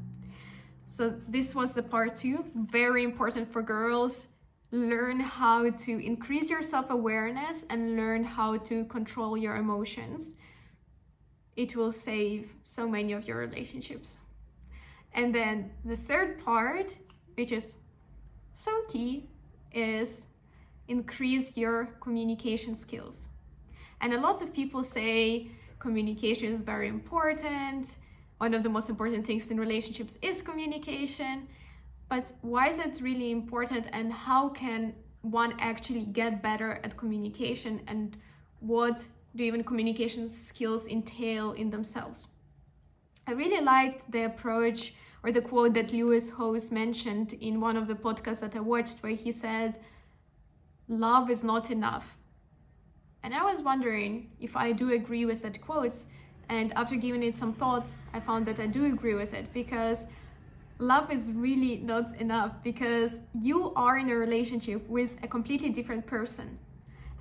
So 0.87 1.15
this 1.27 1.55
was 1.55 1.73
the 1.73 1.83
part 1.83 2.15
two 2.15 2.45
very 2.53 3.03
important 3.03 3.47
for 3.47 3.61
girls 3.61 4.27
learn 4.71 5.19
how 5.19 5.69
to 5.69 6.05
increase 6.05 6.49
your 6.49 6.61
self 6.61 6.89
awareness 6.89 7.65
and 7.69 7.97
learn 7.97 8.23
how 8.23 8.57
to 8.57 8.85
control 8.85 9.37
your 9.37 9.57
emotions. 9.57 10.35
It 11.55 11.75
will 11.75 11.91
save 11.91 12.53
so 12.63 12.87
many 12.87 13.13
of 13.13 13.27
your 13.27 13.37
relationships. 13.37 14.19
And 15.13 15.35
then 15.35 15.71
the 15.83 15.97
third 15.97 16.43
part, 16.43 16.95
which 17.35 17.51
is 17.51 17.77
so 18.53 18.71
key, 18.89 19.29
is 19.73 20.27
increase 20.87 21.57
your 21.57 21.85
communication 21.99 22.75
skills. 22.75 23.29
And 23.99 24.13
a 24.13 24.19
lot 24.19 24.41
of 24.41 24.53
people 24.53 24.83
say 24.83 25.51
communication 25.79 26.47
is 26.47 26.61
very 26.61 26.87
important. 26.87 27.97
One 28.37 28.53
of 28.53 28.63
the 28.63 28.69
most 28.69 28.89
important 28.89 29.27
things 29.27 29.51
in 29.51 29.59
relationships 29.59 30.17
is 30.21 30.41
communication. 30.41 31.47
But 32.11 32.33
why 32.41 32.67
is 32.67 32.77
it 32.77 32.99
really 33.01 33.31
important 33.31 33.85
and 33.93 34.11
how 34.11 34.49
can 34.49 34.93
one 35.21 35.53
actually 35.61 36.03
get 36.03 36.41
better 36.41 36.81
at 36.83 36.97
communication 36.97 37.79
and 37.87 38.17
what 38.59 39.05
do 39.33 39.45
even 39.45 39.63
communication 39.63 40.27
skills 40.27 40.87
entail 40.89 41.53
in 41.53 41.69
themselves? 41.69 42.27
I 43.27 43.31
really 43.31 43.63
liked 43.63 44.11
the 44.11 44.25
approach 44.25 44.93
or 45.23 45.31
the 45.31 45.39
quote 45.39 45.73
that 45.75 45.93
Lewis 45.93 46.31
Howes 46.31 46.69
mentioned 46.69 47.31
in 47.39 47.61
one 47.61 47.77
of 47.77 47.87
the 47.87 47.95
podcasts 47.95 48.41
that 48.41 48.57
I 48.57 48.59
watched, 48.59 49.01
where 49.01 49.15
he 49.15 49.31
said, 49.31 49.79
Love 50.89 51.29
is 51.29 51.45
not 51.45 51.71
enough. 51.71 52.17
And 53.23 53.33
I 53.33 53.45
was 53.45 53.61
wondering 53.61 54.31
if 54.41 54.57
I 54.57 54.73
do 54.73 54.91
agree 54.91 55.25
with 55.25 55.43
that 55.43 55.61
quote. 55.61 55.93
And 56.49 56.73
after 56.73 56.97
giving 56.97 57.23
it 57.23 57.37
some 57.37 57.53
thoughts, 57.53 57.95
I 58.13 58.19
found 58.19 58.45
that 58.47 58.59
I 58.59 58.65
do 58.65 58.83
agree 58.85 59.13
with 59.13 59.33
it 59.33 59.53
because 59.53 60.07
love 60.81 61.11
is 61.11 61.31
really 61.33 61.77
not 61.77 62.15
enough 62.17 62.51
because 62.63 63.21
you 63.39 63.71
are 63.75 63.97
in 63.97 64.09
a 64.09 64.15
relationship 64.15 64.87
with 64.89 65.17
a 65.23 65.27
completely 65.27 65.69
different 65.69 66.05
person. 66.07 66.57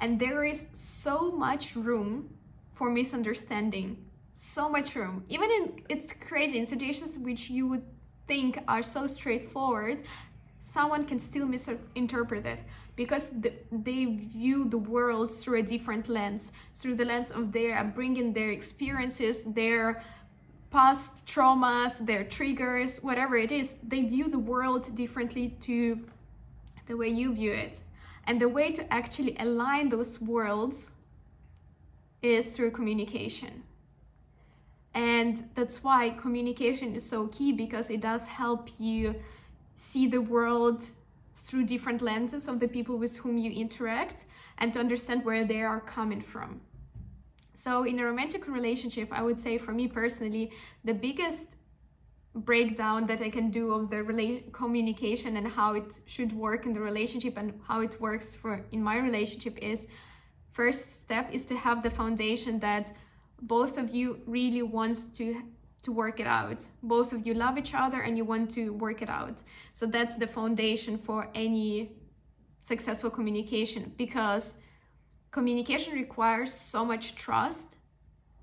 And 0.01 0.19
there 0.19 0.45
is 0.45 0.69
so 0.73 1.31
much 1.31 1.77
room 1.77 2.31
for 2.71 2.91
misunderstanding. 2.91 3.99
So 4.33 4.71
much 4.71 4.97
room. 4.97 5.25
Even 5.29 5.51
in, 5.51 5.83
it's 5.91 6.13
crazy, 6.13 6.59
in 6.59 6.65
situations 6.65 7.19
which 7.19 7.51
you 7.51 7.69
would 7.69 7.85
think 8.27 8.59
are 8.67 8.83
so 8.83 9.07
straightforward, 9.07 10.03
someone 10.61 11.05
can 11.05 11.19
still 11.19 11.47
misinterpret 11.47 12.47
it 12.47 12.61
because 12.97 13.41
the, 13.41 13.53
they 13.71 14.05
view 14.07 14.65
the 14.65 14.79
world 14.79 15.31
through 15.31 15.59
a 15.59 15.63
different 15.63 16.09
lens, 16.09 16.53
through 16.75 16.95
the 16.95 17.05
lens 17.05 17.31
of 17.31 17.53
their 17.53 17.79
upbringing, 17.79 18.33
their 18.33 18.51
experiences, 18.51 19.45
their 19.53 20.03
past 20.71 21.27
traumas, 21.27 22.05
their 22.07 22.25
triggers, 22.25 22.99
whatever 23.03 23.37
it 23.37 23.51
is, 23.51 23.77
they 23.83 24.03
view 24.03 24.29
the 24.29 24.39
world 24.39 24.95
differently 24.95 25.57
to 25.63 26.01
the 26.87 26.97
way 26.97 27.09
you 27.09 27.35
view 27.35 27.53
it. 27.53 27.81
And 28.27 28.41
the 28.41 28.49
way 28.49 28.73
to 28.73 28.93
actually 28.93 29.37
align 29.39 29.89
those 29.89 30.21
worlds 30.21 30.93
is 32.23 32.57
through 32.57 32.71
communication. 32.73 33.63
And 34.95 35.43
that's 35.55 35.83
why 35.83 36.11
communication 36.11 36.95
is 36.95 37.09
so 37.09 37.29
key 37.29 37.53
because 37.53 37.91
it 37.91 38.01
does 38.01 38.27
help 38.27 38.69
you 38.79 39.15
see 39.77 40.07
the 40.07 40.21
world 40.21 40.91
through 41.35 41.65
different 41.65 42.03
lenses 42.03 42.49
of 42.49 42.61
the 42.61 42.69
people 42.69 42.99
with 42.99 43.17
whom 43.19 43.39
you 43.39 43.51
interact 43.51 44.25
and 44.59 44.73
to 44.75 44.79
understand 44.79 45.25
where 45.25 45.45
they 45.45 45.63
are 45.63 45.81
coming 45.81 46.21
from. 46.21 46.61
So, 47.63 47.85
in 47.85 47.99
a 48.01 48.05
romantic 48.07 48.49
relationship, 48.49 49.09
I 49.13 49.23
would 49.23 49.39
say 49.39 49.59
for 49.59 49.73
me 49.73 49.87
personally, 49.87 50.51
the 50.83 50.95
biggest 50.95 51.57
breakdown 52.35 53.07
that 53.09 53.21
I 53.21 53.29
can 53.29 53.51
do 53.51 53.75
of 53.75 53.91
the 53.91 53.97
rela- 53.97 54.51
communication 54.51 55.37
and 55.37 55.47
how 55.47 55.75
it 55.75 55.99
should 56.07 56.33
work 56.33 56.65
in 56.65 56.73
the 56.73 56.81
relationship 56.81 57.37
and 57.37 57.61
how 57.69 57.83
it 57.83 58.01
works 58.01 58.35
for 58.35 58.65
in 58.73 58.83
my 58.83 58.97
relationship 58.97 59.59
is 59.59 59.89
first 60.53 61.03
step 61.03 61.31
is 61.35 61.45
to 61.47 61.55
have 61.55 61.83
the 61.83 61.91
foundation 61.91 62.61
that 62.61 62.93
both 63.43 63.77
of 63.77 63.95
you 63.95 64.21
really 64.27 64.63
wants 64.63 65.05
to 65.19 65.43
to 65.83 65.93
work 65.93 66.19
it 66.19 66.27
out. 66.27 66.65
Both 66.83 67.13
of 67.13 67.27
you 67.27 67.35
love 67.35 67.59
each 67.59 67.75
other 67.75 68.01
and 68.01 68.17
you 68.17 68.25
want 68.25 68.51
to 68.53 68.71
work 68.73 69.03
it 69.03 69.11
out. 69.11 69.43
So 69.75 69.85
that's 69.85 70.15
the 70.17 70.27
foundation 70.27 70.97
for 70.97 71.29
any 71.35 71.93
successful 72.63 73.11
communication 73.11 73.93
because 73.99 74.57
communication 75.31 75.95
requires 75.95 76.53
so 76.53 76.85
much 76.85 77.15
trust 77.15 77.77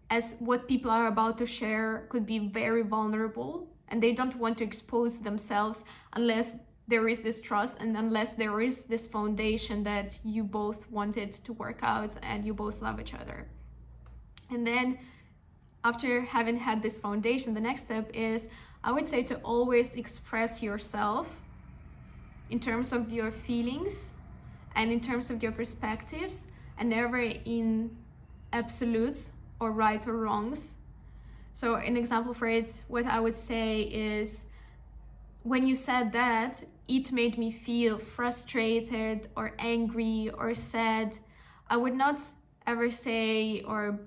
as 0.09 0.35
what 0.39 0.67
people 0.67 0.89
are 0.89 1.07
about 1.07 1.37
to 1.37 1.45
share 1.45 2.07
could 2.09 2.25
be 2.25 2.39
very 2.39 2.81
vulnerable 2.81 3.67
and 3.89 4.01
they 4.01 4.13
don't 4.13 4.35
want 4.35 4.57
to 4.57 4.63
expose 4.63 5.19
themselves 5.21 5.83
unless 6.13 6.55
there 6.87 7.09
is 7.09 7.21
this 7.21 7.41
trust 7.41 7.77
and 7.81 7.97
unless 7.97 8.35
there 8.35 8.61
is 8.61 8.85
this 8.85 9.07
foundation 9.07 9.83
that 9.83 10.17
you 10.23 10.43
both 10.43 10.89
wanted 10.89 11.33
to 11.33 11.51
work 11.53 11.79
out 11.81 12.15
and 12.23 12.45
you 12.45 12.53
both 12.53 12.81
love 12.81 12.99
each 13.01 13.13
other. 13.13 13.47
And 14.49 14.65
then 14.65 14.97
after 15.83 16.21
having 16.21 16.57
had 16.57 16.81
this 16.81 16.97
foundation, 16.97 17.53
the 17.53 17.59
next 17.59 17.83
step 17.83 18.09
is 18.13 18.47
I 18.83 18.93
would 18.93 19.07
say 19.07 19.23
to 19.23 19.35
always 19.37 19.95
express 19.95 20.63
yourself 20.63 21.41
in 22.49 22.59
terms 22.61 22.93
of 22.93 23.11
your 23.11 23.31
feelings 23.31 24.11
and 24.75 24.91
in 24.91 25.01
terms 25.01 25.29
of 25.29 25.43
your 25.43 25.51
perspectives 25.51 26.47
and 26.77 26.89
never 26.89 27.19
in 27.19 27.95
absolutes 28.53 29.31
or 29.59 29.71
right 29.71 30.05
or 30.07 30.17
wrongs. 30.17 30.75
So, 31.53 31.75
an 31.75 31.97
example 31.97 32.33
for 32.33 32.47
it, 32.47 32.81
what 32.87 33.05
I 33.05 33.19
would 33.19 33.33
say 33.33 33.81
is 33.81 34.47
when 35.43 35.65
you 35.65 35.75
said 35.75 36.11
that, 36.11 36.63
it 36.87 37.11
made 37.11 37.37
me 37.37 37.51
feel 37.51 37.97
frustrated 37.97 39.27
or 39.35 39.53
angry 39.59 40.29
or 40.37 40.53
sad. 40.53 41.17
I 41.69 41.77
would 41.77 41.95
not 41.95 42.21
ever 42.65 42.91
say 42.91 43.61
or 43.61 43.99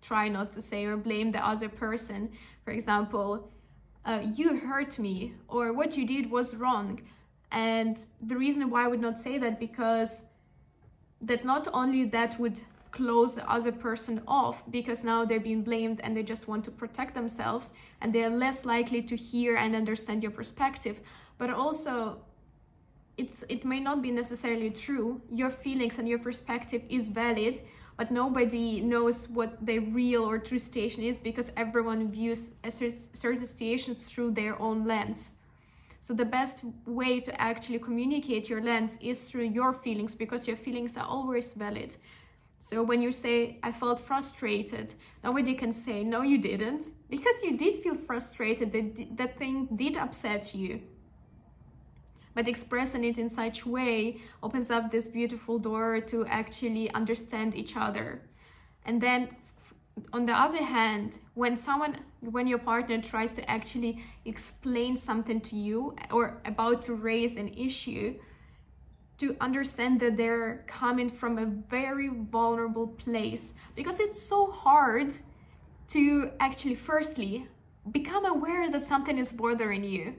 try 0.00 0.28
not 0.28 0.50
to 0.52 0.62
say 0.62 0.84
or 0.84 0.96
blame 0.96 1.32
the 1.32 1.44
other 1.44 1.68
person. 1.68 2.30
For 2.64 2.70
example, 2.70 3.50
uh, 4.04 4.20
you 4.34 4.56
hurt 4.58 4.98
me 4.98 5.34
or 5.48 5.72
what 5.72 5.96
you 5.96 6.06
did 6.06 6.30
was 6.30 6.54
wrong. 6.54 7.00
And 7.50 7.98
the 8.22 8.36
reason 8.36 8.70
why 8.70 8.84
I 8.84 8.88
would 8.88 9.00
not 9.00 9.18
say 9.18 9.38
that 9.38 9.58
because 9.58 10.26
that 11.20 11.44
not 11.44 11.68
only 11.72 12.04
that 12.04 12.38
would 12.38 12.60
close 12.90 13.34
the 13.34 13.50
other 13.50 13.72
person 13.72 14.22
off 14.26 14.62
because 14.70 15.04
now 15.04 15.24
they're 15.24 15.40
being 15.40 15.62
blamed 15.62 16.00
and 16.02 16.16
they 16.16 16.22
just 16.22 16.48
want 16.48 16.64
to 16.64 16.70
protect 16.70 17.14
themselves 17.14 17.74
and 18.00 18.12
they're 18.12 18.30
less 18.30 18.64
likely 18.64 19.02
to 19.02 19.16
hear 19.16 19.56
and 19.56 19.74
understand 19.74 20.22
your 20.22 20.32
perspective. 20.32 21.00
But 21.38 21.50
also 21.50 22.18
it's 23.18 23.44
it 23.48 23.64
may 23.64 23.80
not 23.80 24.02
be 24.02 24.10
necessarily 24.10 24.70
true. 24.70 25.20
Your 25.30 25.50
feelings 25.50 25.98
and 25.98 26.08
your 26.08 26.18
perspective 26.18 26.82
is 26.88 27.08
valid 27.10 27.60
but 27.96 28.10
nobody 28.10 28.80
knows 28.80 29.28
what 29.28 29.64
the 29.64 29.78
real 29.78 30.24
or 30.24 30.38
true 30.38 30.58
situation 30.58 31.02
is 31.02 31.18
because 31.18 31.50
everyone 31.56 32.10
views 32.10 32.52
a 32.62 32.70
certain 32.70 33.46
situation 33.46 33.94
through 33.94 34.32
their 34.32 34.60
own 34.60 34.84
lens 34.84 35.32
so 36.00 36.14
the 36.14 36.24
best 36.24 36.64
way 36.86 37.20
to 37.20 37.40
actually 37.40 37.78
communicate 37.78 38.48
your 38.48 38.62
lens 38.62 38.98
is 39.00 39.28
through 39.28 39.48
your 39.48 39.72
feelings 39.72 40.14
because 40.14 40.46
your 40.46 40.56
feelings 40.56 40.96
are 40.96 41.06
always 41.06 41.52
valid. 41.54 41.96
So 42.58 42.82
when 42.82 43.02
you 43.02 43.12
say, 43.12 43.58
I 43.62 43.72
felt 43.72 44.00
frustrated, 44.00 44.94
nobody 45.22 45.54
can 45.54 45.72
say, 45.72 46.04
no, 46.04 46.22
you 46.22 46.38
didn't, 46.38 46.86
because 47.10 47.42
you 47.42 47.56
did 47.56 47.76
feel 47.82 47.94
frustrated, 47.94 48.72
that, 48.72 49.16
that 49.16 49.38
thing 49.38 49.68
did 49.76 49.96
upset 49.96 50.54
you. 50.54 50.80
But 52.34 52.48
expressing 52.48 53.04
it 53.04 53.18
in 53.18 53.30
such 53.30 53.64
way 53.64 54.20
opens 54.42 54.70
up 54.70 54.90
this 54.90 55.08
beautiful 55.08 55.58
door 55.58 56.00
to 56.02 56.26
actually 56.26 56.90
understand 56.92 57.54
each 57.54 57.76
other. 57.76 58.22
And 58.84 59.00
then 59.00 59.30
on 60.12 60.26
the 60.26 60.32
other 60.32 60.62
hand, 60.62 61.18
when 61.34 61.56
someone, 61.56 61.98
when 62.20 62.46
your 62.46 62.58
partner 62.58 63.00
tries 63.00 63.32
to 63.34 63.50
actually 63.50 64.02
explain 64.24 64.96
something 64.96 65.40
to 65.42 65.56
you 65.56 65.96
or 66.10 66.40
about 66.44 66.82
to 66.82 66.94
raise 66.94 67.36
an 67.36 67.48
issue, 67.54 68.14
to 69.18 69.36
understand 69.40 70.00
that 70.00 70.16
they're 70.16 70.64
coming 70.66 71.08
from 71.08 71.38
a 71.38 71.46
very 71.46 72.08
vulnerable 72.08 72.88
place 72.88 73.54
because 73.74 73.98
it's 73.98 74.20
so 74.20 74.50
hard 74.50 75.14
to 75.88 76.30
actually 76.38 76.74
firstly 76.74 77.48
become 77.92 78.26
aware 78.26 78.70
that 78.70 78.82
something 78.82 79.16
is 79.18 79.32
bothering 79.32 79.84
you 79.84 80.14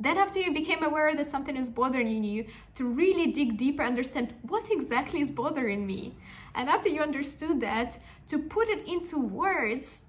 then 0.00 0.16
after 0.16 0.40
you 0.40 0.52
became 0.52 0.82
aware 0.82 1.14
that 1.14 1.30
something 1.30 1.56
is 1.56 1.70
bothering 1.70 2.24
you 2.24 2.46
to 2.74 2.84
really 2.84 3.30
dig 3.30 3.56
deeper 3.56 3.82
understand 3.82 4.34
what 4.42 4.70
exactly 4.70 5.20
is 5.20 5.30
bothering 5.30 5.86
me 5.86 6.14
and 6.54 6.68
after 6.68 6.88
you 6.88 7.00
understood 7.00 7.60
that 7.60 7.98
to 8.26 8.38
put 8.38 8.68
it 8.68 8.86
into 8.88 9.20
words 9.20 10.04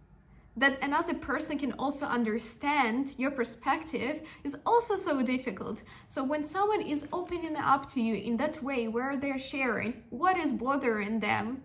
that 0.57 0.81
another 0.83 1.13
person 1.13 1.57
can 1.57 1.71
also 1.73 2.05
understand 2.05 3.13
your 3.17 3.31
perspective 3.31 4.21
is 4.43 4.57
also 4.65 4.97
so 4.97 5.21
difficult. 5.21 5.81
So 6.09 6.23
when 6.23 6.43
someone 6.43 6.81
is 6.81 7.07
opening 7.13 7.55
up 7.55 7.89
to 7.93 8.01
you 8.01 8.15
in 8.15 8.35
that 8.37 8.61
way 8.61 8.87
where 8.87 9.15
they're 9.15 9.39
sharing 9.39 10.03
what 10.09 10.37
is 10.37 10.51
bothering 10.51 11.19
them 11.21 11.61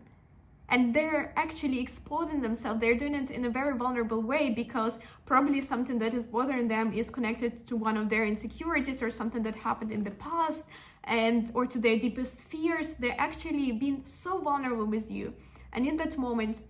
and 0.68 0.92
they're 0.92 1.32
actually 1.36 1.78
exposing 1.78 2.40
themselves, 2.40 2.80
they're 2.80 2.96
doing 2.96 3.14
it 3.14 3.30
in 3.30 3.44
a 3.44 3.50
very 3.50 3.76
vulnerable 3.76 4.20
way 4.20 4.50
because 4.50 4.98
probably 5.24 5.60
something 5.60 5.98
that 6.00 6.12
is 6.12 6.26
bothering 6.26 6.66
them 6.66 6.92
is 6.92 7.08
connected 7.08 7.64
to 7.66 7.76
one 7.76 7.96
of 7.96 8.08
their 8.08 8.24
insecurities 8.24 9.02
or 9.02 9.10
something 9.10 9.42
that 9.42 9.54
happened 9.54 9.92
in 9.92 10.02
the 10.02 10.10
past 10.12 10.64
and 11.04 11.52
or 11.54 11.66
to 11.66 11.78
their 11.78 11.98
deepest 11.98 12.42
fears. 12.42 12.94
They're 12.94 13.14
actually 13.18 13.72
being 13.72 14.04
so 14.04 14.40
vulnerable 14.40 14.86
with 14.86 15.10
you. 15.10 15.34
And 15.72 15.86
in 15.86 15.96
that 15.98 16.18
moment, 16.18 16.62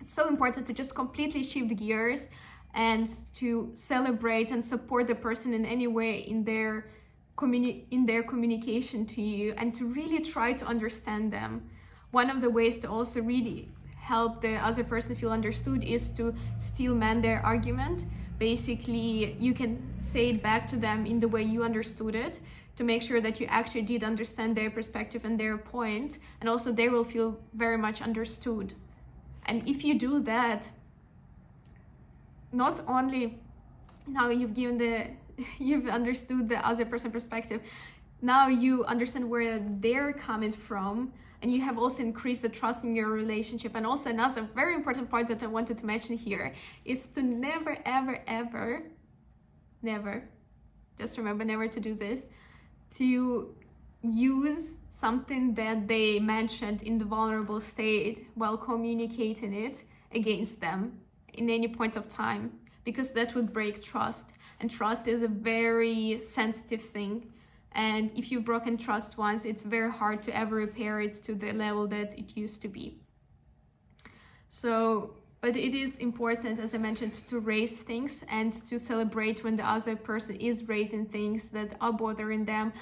it's 0.00 0.12
so 0.12 0.28
important 0.28 0.66
to 0.66 0.72
just 0.72 0.94
completely 0.94 1.44
shift 1.44 1.76
gears 1.76 2.28
and 2.74 3.06
to 3.34 3.70
celebrate 3.74 4.50
and 4.50 4.64
support 4.64 5.06
the 5.06 5.14
person 5.14 5.54
in 5.54 5.64
any 5.64 5.86
way 5.86 6.20
in 6.20 6.42
their 6.42 6.88
communi- 7.36 7.84
in 7.90 8.06
their 8.06 8.22
communication 8.22 9.06
to 9.06 9.22
you 9.22 9.54
and 9.58 9.74
to 9.74 9.86
really 9.86 10.20
try 10.20 10.52
to 10.52 10.66
understand 10.66 11.32
them 11.32 11.68
one 12.12 12.30
of 12.30 12.40
the 12.40 12.48
ways 12.48 12.78
to 12.78 12.90
also 12.90 13.20
really 13.20 13.68
help 13.96 14.40
the 14.40 14.54
other 14.56 14.84
person 14.84 15.16
feel 15.16 15.30
understood 15.30 15.82
is 15.82 16.10
to 16.10 16.34
still 16.58 16.94
man 16.94 17.20
their 17.20 17.44
argument. 17.44 18.06
Basically 18.38 19.36
you 19.40 19.54
can 19.54 19.82
say 20.00 20.30
it 20.30 20.42
back 20.42 20.66
to 20.68 20.76
them 20.76 21.06
in 21.06 21.18
the 21.18 21.28
way 21.28 21.42
you 21.42 21.64
understood 21.64 22.14
it 22.14 22.40
to 22.76 22.84
make 22.84 23.02
sure 23.02 23.20
that 23.20 23.40
you 23.40 23.46
actually 23.46 23.82
did 23.82 24.02
understand 24.02 24.56
their 24.56 24.70
perspective 24.70 25.24
and 25.24 25.38
their 25.38 25.56
point 25.56 26.18
and 26.40 26.48
also 26.48 26.72
they 26.72 26.88
will 26.88 27.04
feel 27.04 27.38
very 27.54 27.78
much 27.78 28.02
understood. 28.02 28.74
And 29.46 29.66
if 29.68 29.84
you 29.84 29.98
do 29.98 30.20
that, 30.20 30.68
not 32.52 32.80
only 32.86 33.38
now 34.06 34.28
you've 34.28 34.54
given 34.54 34.76
the 34.76 35.06
you've 35.58 35.88
understood 35.88 36.48
the 36.48 36.66
other 36.66 36.84
person 36.84 37.10
perspective, 37.10 37.62
now 38.20 38.48
you 38.48 38.84
understand 38.84 39.30
where 39.30 39.58
they're 39.80 40.12
coming 40.12 40.52
from 40.52 41.12
and 41.42 41.52
you 41.52 41.60
have 41.60 41.76
also 41.76 42.02
increased 42.02 42.42
the 42.42 42.48
trust 42.48 42.84
in 42.84 42.94
your 42.94 43.08
relationship. 43.08 43.74
And 43.74 43.84
also 43.84 44.10
another 44.10 44.48
very 44.54 44.74
important 44.74 45.10
point 45.10 45.28
that 45.28 45.42
i 45.42 45.46
wanted 45.46 45.76
to 45.78 45.86
mention 45.86 46.16
here 46.16 46.54
is 46.84 47.08
to 47.08 47.22
never 47.22 47.76
ever 47.84 48.22
ever 48.26 48.84
never 49.82 50.28
just 50.98 51.18
remember 51.18 51.44
never 51.44 51.66
to 51.66 51.80
do 51.80 51.94
this 51.94 52.26
to 52.98 53.54
use 54.02 54.78
something 54.90 55.54
that 55.54 55.88
they 55.88 56.18
mentioned 56.18 56.82
in 56.82 56.98
the 56.98 57.04
vulnerable 57.04 57.60
state 57.60 58.26
while 58.34 58.56
communicating 58.56 59.54
it 59.54 59.84
against 60.12 60.60
them 60.60 60.98
in 61.34 61.48
any 61.48 61.68
point 61.68 61.96
of 61.96 62.08
time 62.08 62.52
because 62.84 63.12
that 63.12 63.34
would 63.34 63.52
break 63.52 63.82
trust. 63.82 64.32
And 64.60 64.70
trust 64.70 65.08
is 65.08 65.22
a 65.22 65.28
very 65.28 66.18
sensitive 66.18 66.82
thing 66.82 67.31
and 67.74 68.12
if 68.16 68.30
you've 68.30 68.44
broken 68.44 68.76
trust 68.76 69.18
once 69.18 69.44
it's 69.44 69.64
very 69.64 69.90
hard 69.90 70.22
to 70.22 70.36
ever 70.36 70.56
repair 70.56 71.00
it 71.00 71.12
to 71.12 71.34
the 71.34 71.52
level 71.52 71.86
that 71.86 72.16
it 72.18 72.36
used 72.36 72.62
to 72.62 72.68
be 72.68 72.98
so 74.48 75.14
but 75.40 75.56
it 75.56 75.74
is 75.74 75.98
important 75.98 76.58
as 76.58 76.74
i 76.74 76.78
mentioned 76.78 77.12
to 77.12 77.40
raise 77.40 77.82
things 77.82 78.24
and 78.28 78.52
to 78.52 78.78
celebrate 78.78 79.42
when 79.44 79.56
the 79.56 79.66
other 79.66 79.96
person 79.96 80.36
is 80.36 80.68
raising 80.68 81.06
things 81.06 81.50
that 81.50 81.74
are 81.80 81.92
bothering 81.92 82.44
them 82.44 82.72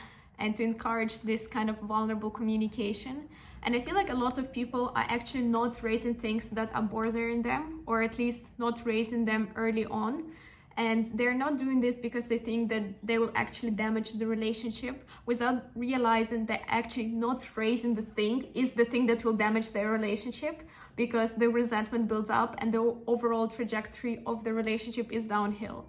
and 0.41 0.57
to 0.57 0.65
encourage 0.65 1.21
this 1.21 1.47
kind 1.47 1.71
of 1.71 1.79
vulnerable 1.81 2.31
communication. 2.31 3.29
And 3.63 3.77
I 3.77 3.81
feel 3.81 3.95
like 3.95 4.09
a 4.09 4.15
lot 4.15 4.39
of 4.39 4.53
people 4.53 4.91
are 4.97 5.05
actually 5.09 5.45
not 5.45 5.83
raising 5.83 6.15
things 6.15 6.49
that 6.49 6.75
are 6.75 6.83
bothering 6.83 7.43
them, 7.43 7.83
or 7.87 8.03
at 8.03 8.19
least 8.19 8.47
not 8.59 8.81
raising 8.87 9.25
them 9.25 9.51
early 9.55 9.85
on. 9.85 10.33
And 10.81 11.05
they're 11.09 11.35
not 11.35 11.59
doing 11.59 11.79
this 11.79 11.99
because 11.99 12.27
they 12.27 12.39
think 12.39 12.71
that 12.71 12.85
they 13.03 13.19
will 13.19 13.33
actually 13.35 13.73
damage 13.73 14.15
the 14.15 14.27
relationship 14.27 15.07
without 15.27 15.65
realizing 15.75 16.47
that 16.47 16.63
actually 16.69 17.11
not 17.27 17.47
raising 17.55 17.95
the 17.95 18.07
thing 18.19 18.47
is 18.55 18.73
the 18.73 18.87
thing 18.87 19.05
that 19.09 19.23
will 19.23 19.35
damage 19.35 19.73
their 19.73 19.91
relationship 19.91 20.63
because 20.97 21.35
the 21.35 21.51
resentment 21.51 22.09
builds 22.09 22.31
up 22.31 22.55
and 22.59 22.73
the 22.73 22.97
overall 23.07 23.47
trajectory 23.47 24.23
of 24.27 24.43
the 24.43 24.55
relationship 24.55 25.13
is 25.13 25.27
downhill. 25.27 25.85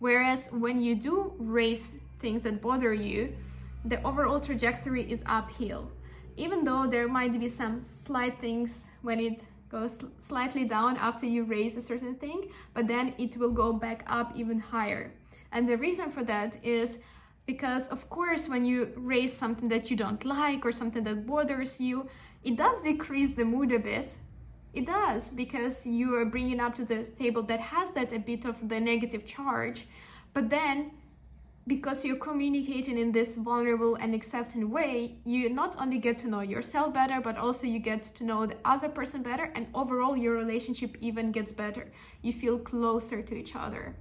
Whereas 0.00 0.48
when 0.50 0.82
you 0.82 0.96
do 0.96 1.32
raise 1.38 1.92
things 2.18 2.42
that 2.42 2.60
bother 2.60 2.92
you, 2.92 3.36
the 3.84 4.02
overall 4.02 4.40
trajectory 4.40 5.08
is 5.08 5.22
uphill. 5.26 5.92
Even 6.36 6.64
though 6.64 6.88
there 6.88 7.06
might 7.06 7.38
be 7.38 7.46
some 7.46 7.78
slight 7.78 8.40
things 8.40 8.88
when 9.02 9.20
it 9.20 9.46
slightly 10.18 10.64
down 10.64 10.96
after 10.96 11.26
you 11.26 11.44
raise 11.44 11.76
a 11.76 11.80
certain 11.80 12.14
thing, 12.14 12.50
but 12.72 12.86
then 12.86 13.14
it 13.18 13.36
will 13.36 13.50
go 13.50 13.72
back 13.72 14.04
up 14.06 14.32
even 14.36 14.58
higher. 14.58 15.12
And 15.52 15.68
the 15.68 15.76
reason 15.76 16.10
for 16.10 16.24
that 16.24 16.56
is 16.64 16.98
because, 17.46 17.88
of 17.88 18.08
course, 18.10 18.48
when 18.48 18.64
you 18.64 18.92
raise 18.96 19.32
something 19.32 19.68
that 19.68 19.90
you 19.90 19.96
don't 19.96 20.24
like 20.24 20.64
or 20.64 20.72
something 20.72 21.04
that 21.04 21.26
bothers 21.26 21.80
you, 21.80 22.08
it 22.42 22.56
does 22.56 22.82
decrease 22.82 23.34
the 23.34 23.44
mood 23.44 23.72
a 23.72 23.78
bit. 23.78 24.18
It 24.72 24.86
does 24.86 25.30
because 25.30 25.86
you 25.86 26.14
are 26.16 26.24
bringing 26.24 26.58
up 26.58 26.74
to 26.76 26.84
the 26.84 27.04
table 27.04 27.42
that 27.44 27.60
has 27.60 27.90
that 27.90 28.12
a 28.12 28.18
bit 28.18 28.44
of 28.44 28.68
the 28.68 28.80
negative 28.80 29.24
charge, 29.24 29.86
but 30.32 30.50
then 30.50 30.90
because 31.66 32.04
you're 32.04 32.16
communicating 32.16 32.98
in 32.98 33.10
this 33.10 33.36
vulnerable 33.36 33.94
and 33.96 34.14
accepting 34.14 34.70
way, 34.70 35.16
you 35.24 35.48
not 35.48 35.76
only 35.80 35.98
get 35.98 36.18
to 36.18 36.28
know 36.28 36.42
yourself 36.42 36.92
better, 36.92 37.20
but 37.22 37.38
also 37.38 37.66
you 37.66 37.78
get 37.78 38.02
to 38.02 38.24
know 38.24 38.44
the 38.44 38.56
other 38.66 38.88
person 38.88 39.22
better, 39.22 39.50
and 39.54 39.66
overall, 39.74 40.16
your 40.16 40.34
relationship 40.34 40.96
even 41.00 41.32
gets 41.32 41.52
better. 41.52 41.90
You 42.20 42.32
feel 42.32 42.58
closer 42.58 43.22
to 43.22 43.34
each 43.34 43.56
other. 43.56 43.96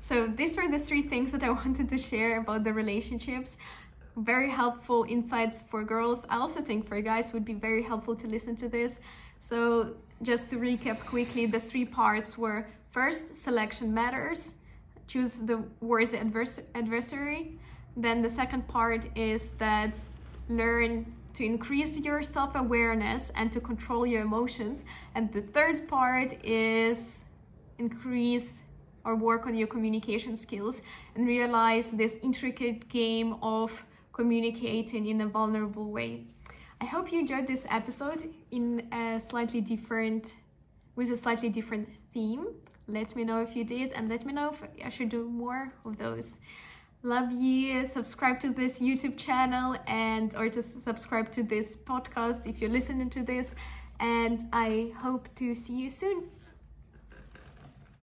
So, 0.00 0.26
these 0.26 0.56
were 0.56 0.68
the 0.68 0.78
three 0.78 1.02
things 1.02 1.32
that 1.32 1.42
I 1.42 1.50
wanted 1.62 1.88
to 1.88 1.98
share 1.98 2.40
about 2.40 2.62
the 2.62 2.74
relationships. 2.74 3.56
Very 4.16 4.50
helpful 4.50 5.06
insights 5.08 5.62
for 5.62 5.82
girls. 5.82 6.26
I 6.28 6.36
also 6.36 6.60
think 6.60 6.86
for 6.86 7.00
guys 7.00 7.32
would 7.32 7.44
be 7.44 7.54
very 7.54 7.82
helpful 7.82 8.14
to 8.16 8.26
listen 8.26 8.54
to 8.56 8.68
this. 8.68 9.00
So, 9.38 9.94
just 10.20 10.50
to 10.50 10.56
recap 10.56 11.00
quickly, 11.00 11.46
the 11.46 11.60
three 11.60 11.86
parts 11.86 12.36
were 12.36 12.66
first, 12.90 13.34
selection 13.36 13.94
matters 13.94 14.56
choose 15.08 15.40
the 15.40 15.64
words 15.80 16.12
advers- 16.12 16.66
adversary. 16.74 17.58
Then 17.96 18.22
the 18.22 18.28
second 18.28 18.68
part 18.68 19.08
is 19.16 19.50
that 19.58 19.98
learn 20.48 21.12
to 21.34 21.44
increase 21.44 21.98
your 21.98 22.22
self 22.22 22.54
awareness 22.54 23.30
and 23.34 23.50
to 23.52 23.60
control 23.60 24.06
your 24.06 24.22
emotions. 24.22 24.84
And 25.14 25.32
the 25.32 25.42
third 25.42 25.88
part 25.88 26.34
is 26.44 27.24
increase 27.78 28.62
or 29.04 29.16
work 29.16 29.46
on 29.46 29.54
your 29.54 29.68
communication 29.68 30.36
skills 30.36 30.82
and 31.14 31.26
realize 31.26 31.90
this 31.90 32.18
intricate 32.22 32.88
game 32.88 33.36
of 33.42 33.84
communicating 34.12 35.06
in 35.06 35.20
a 35.20 35.26
vulnerable 35.26 35.90
way. 35.90 36.26
I 36.80 36.84
hope 36.84 37.10
you 37.12 37.20
enjoyed 37.20 37.46
this 37.46 37.66
episode 37.70 38.24
in 38.50 38.86
a 38.92 39.18
slightly 39.18 39.60
different 39.60 40.34
with 40.96 41.10
a 41.10 41.16
slightly 41.16 41.48
different 41.48 41.88
theme 42.12 42.48
let 42.88 43.14
me 43.14 43.22
know 43.22 43.42
if 43.42 43.54
you 43.54 43.64
did 43.64 43.92
and 43.92 44.08
let 44.08 44.24
me 44.24 44.32
know 44.32 44.50
if 44.50 44.62
I 44.84 44.88
should 44.88 45.10
do 45.10 45.28
more 45.28 45.72
of 45.84 45.98
those. 45.98 46.40
Love 47.02 47.30
you. 47.30 47.86
Subscribe 47.86 48.40
to 48.40 48.52
this 48.52 48.80
YouTube 48.80 49.16
channel 49.16 49.76
and 49.86 50.34
or 50.34 50.48
just 50.48 50.82
subscribe 50.82 51.30
to 51.32 51.42
this 51.42 51.76
podcast 51.76 52.46
if 52.46 52.60
you're 52.60 52.70
listening 52.70 53.10
to 53.10 53.22
this. 53.22 53.54
And 54.00 54.44
I 54.52 54.92
hope 54.98 55.28
to 55.36 55.54
see 55.54 55.76
you 55.82 55.90
soon. 55.90 56.24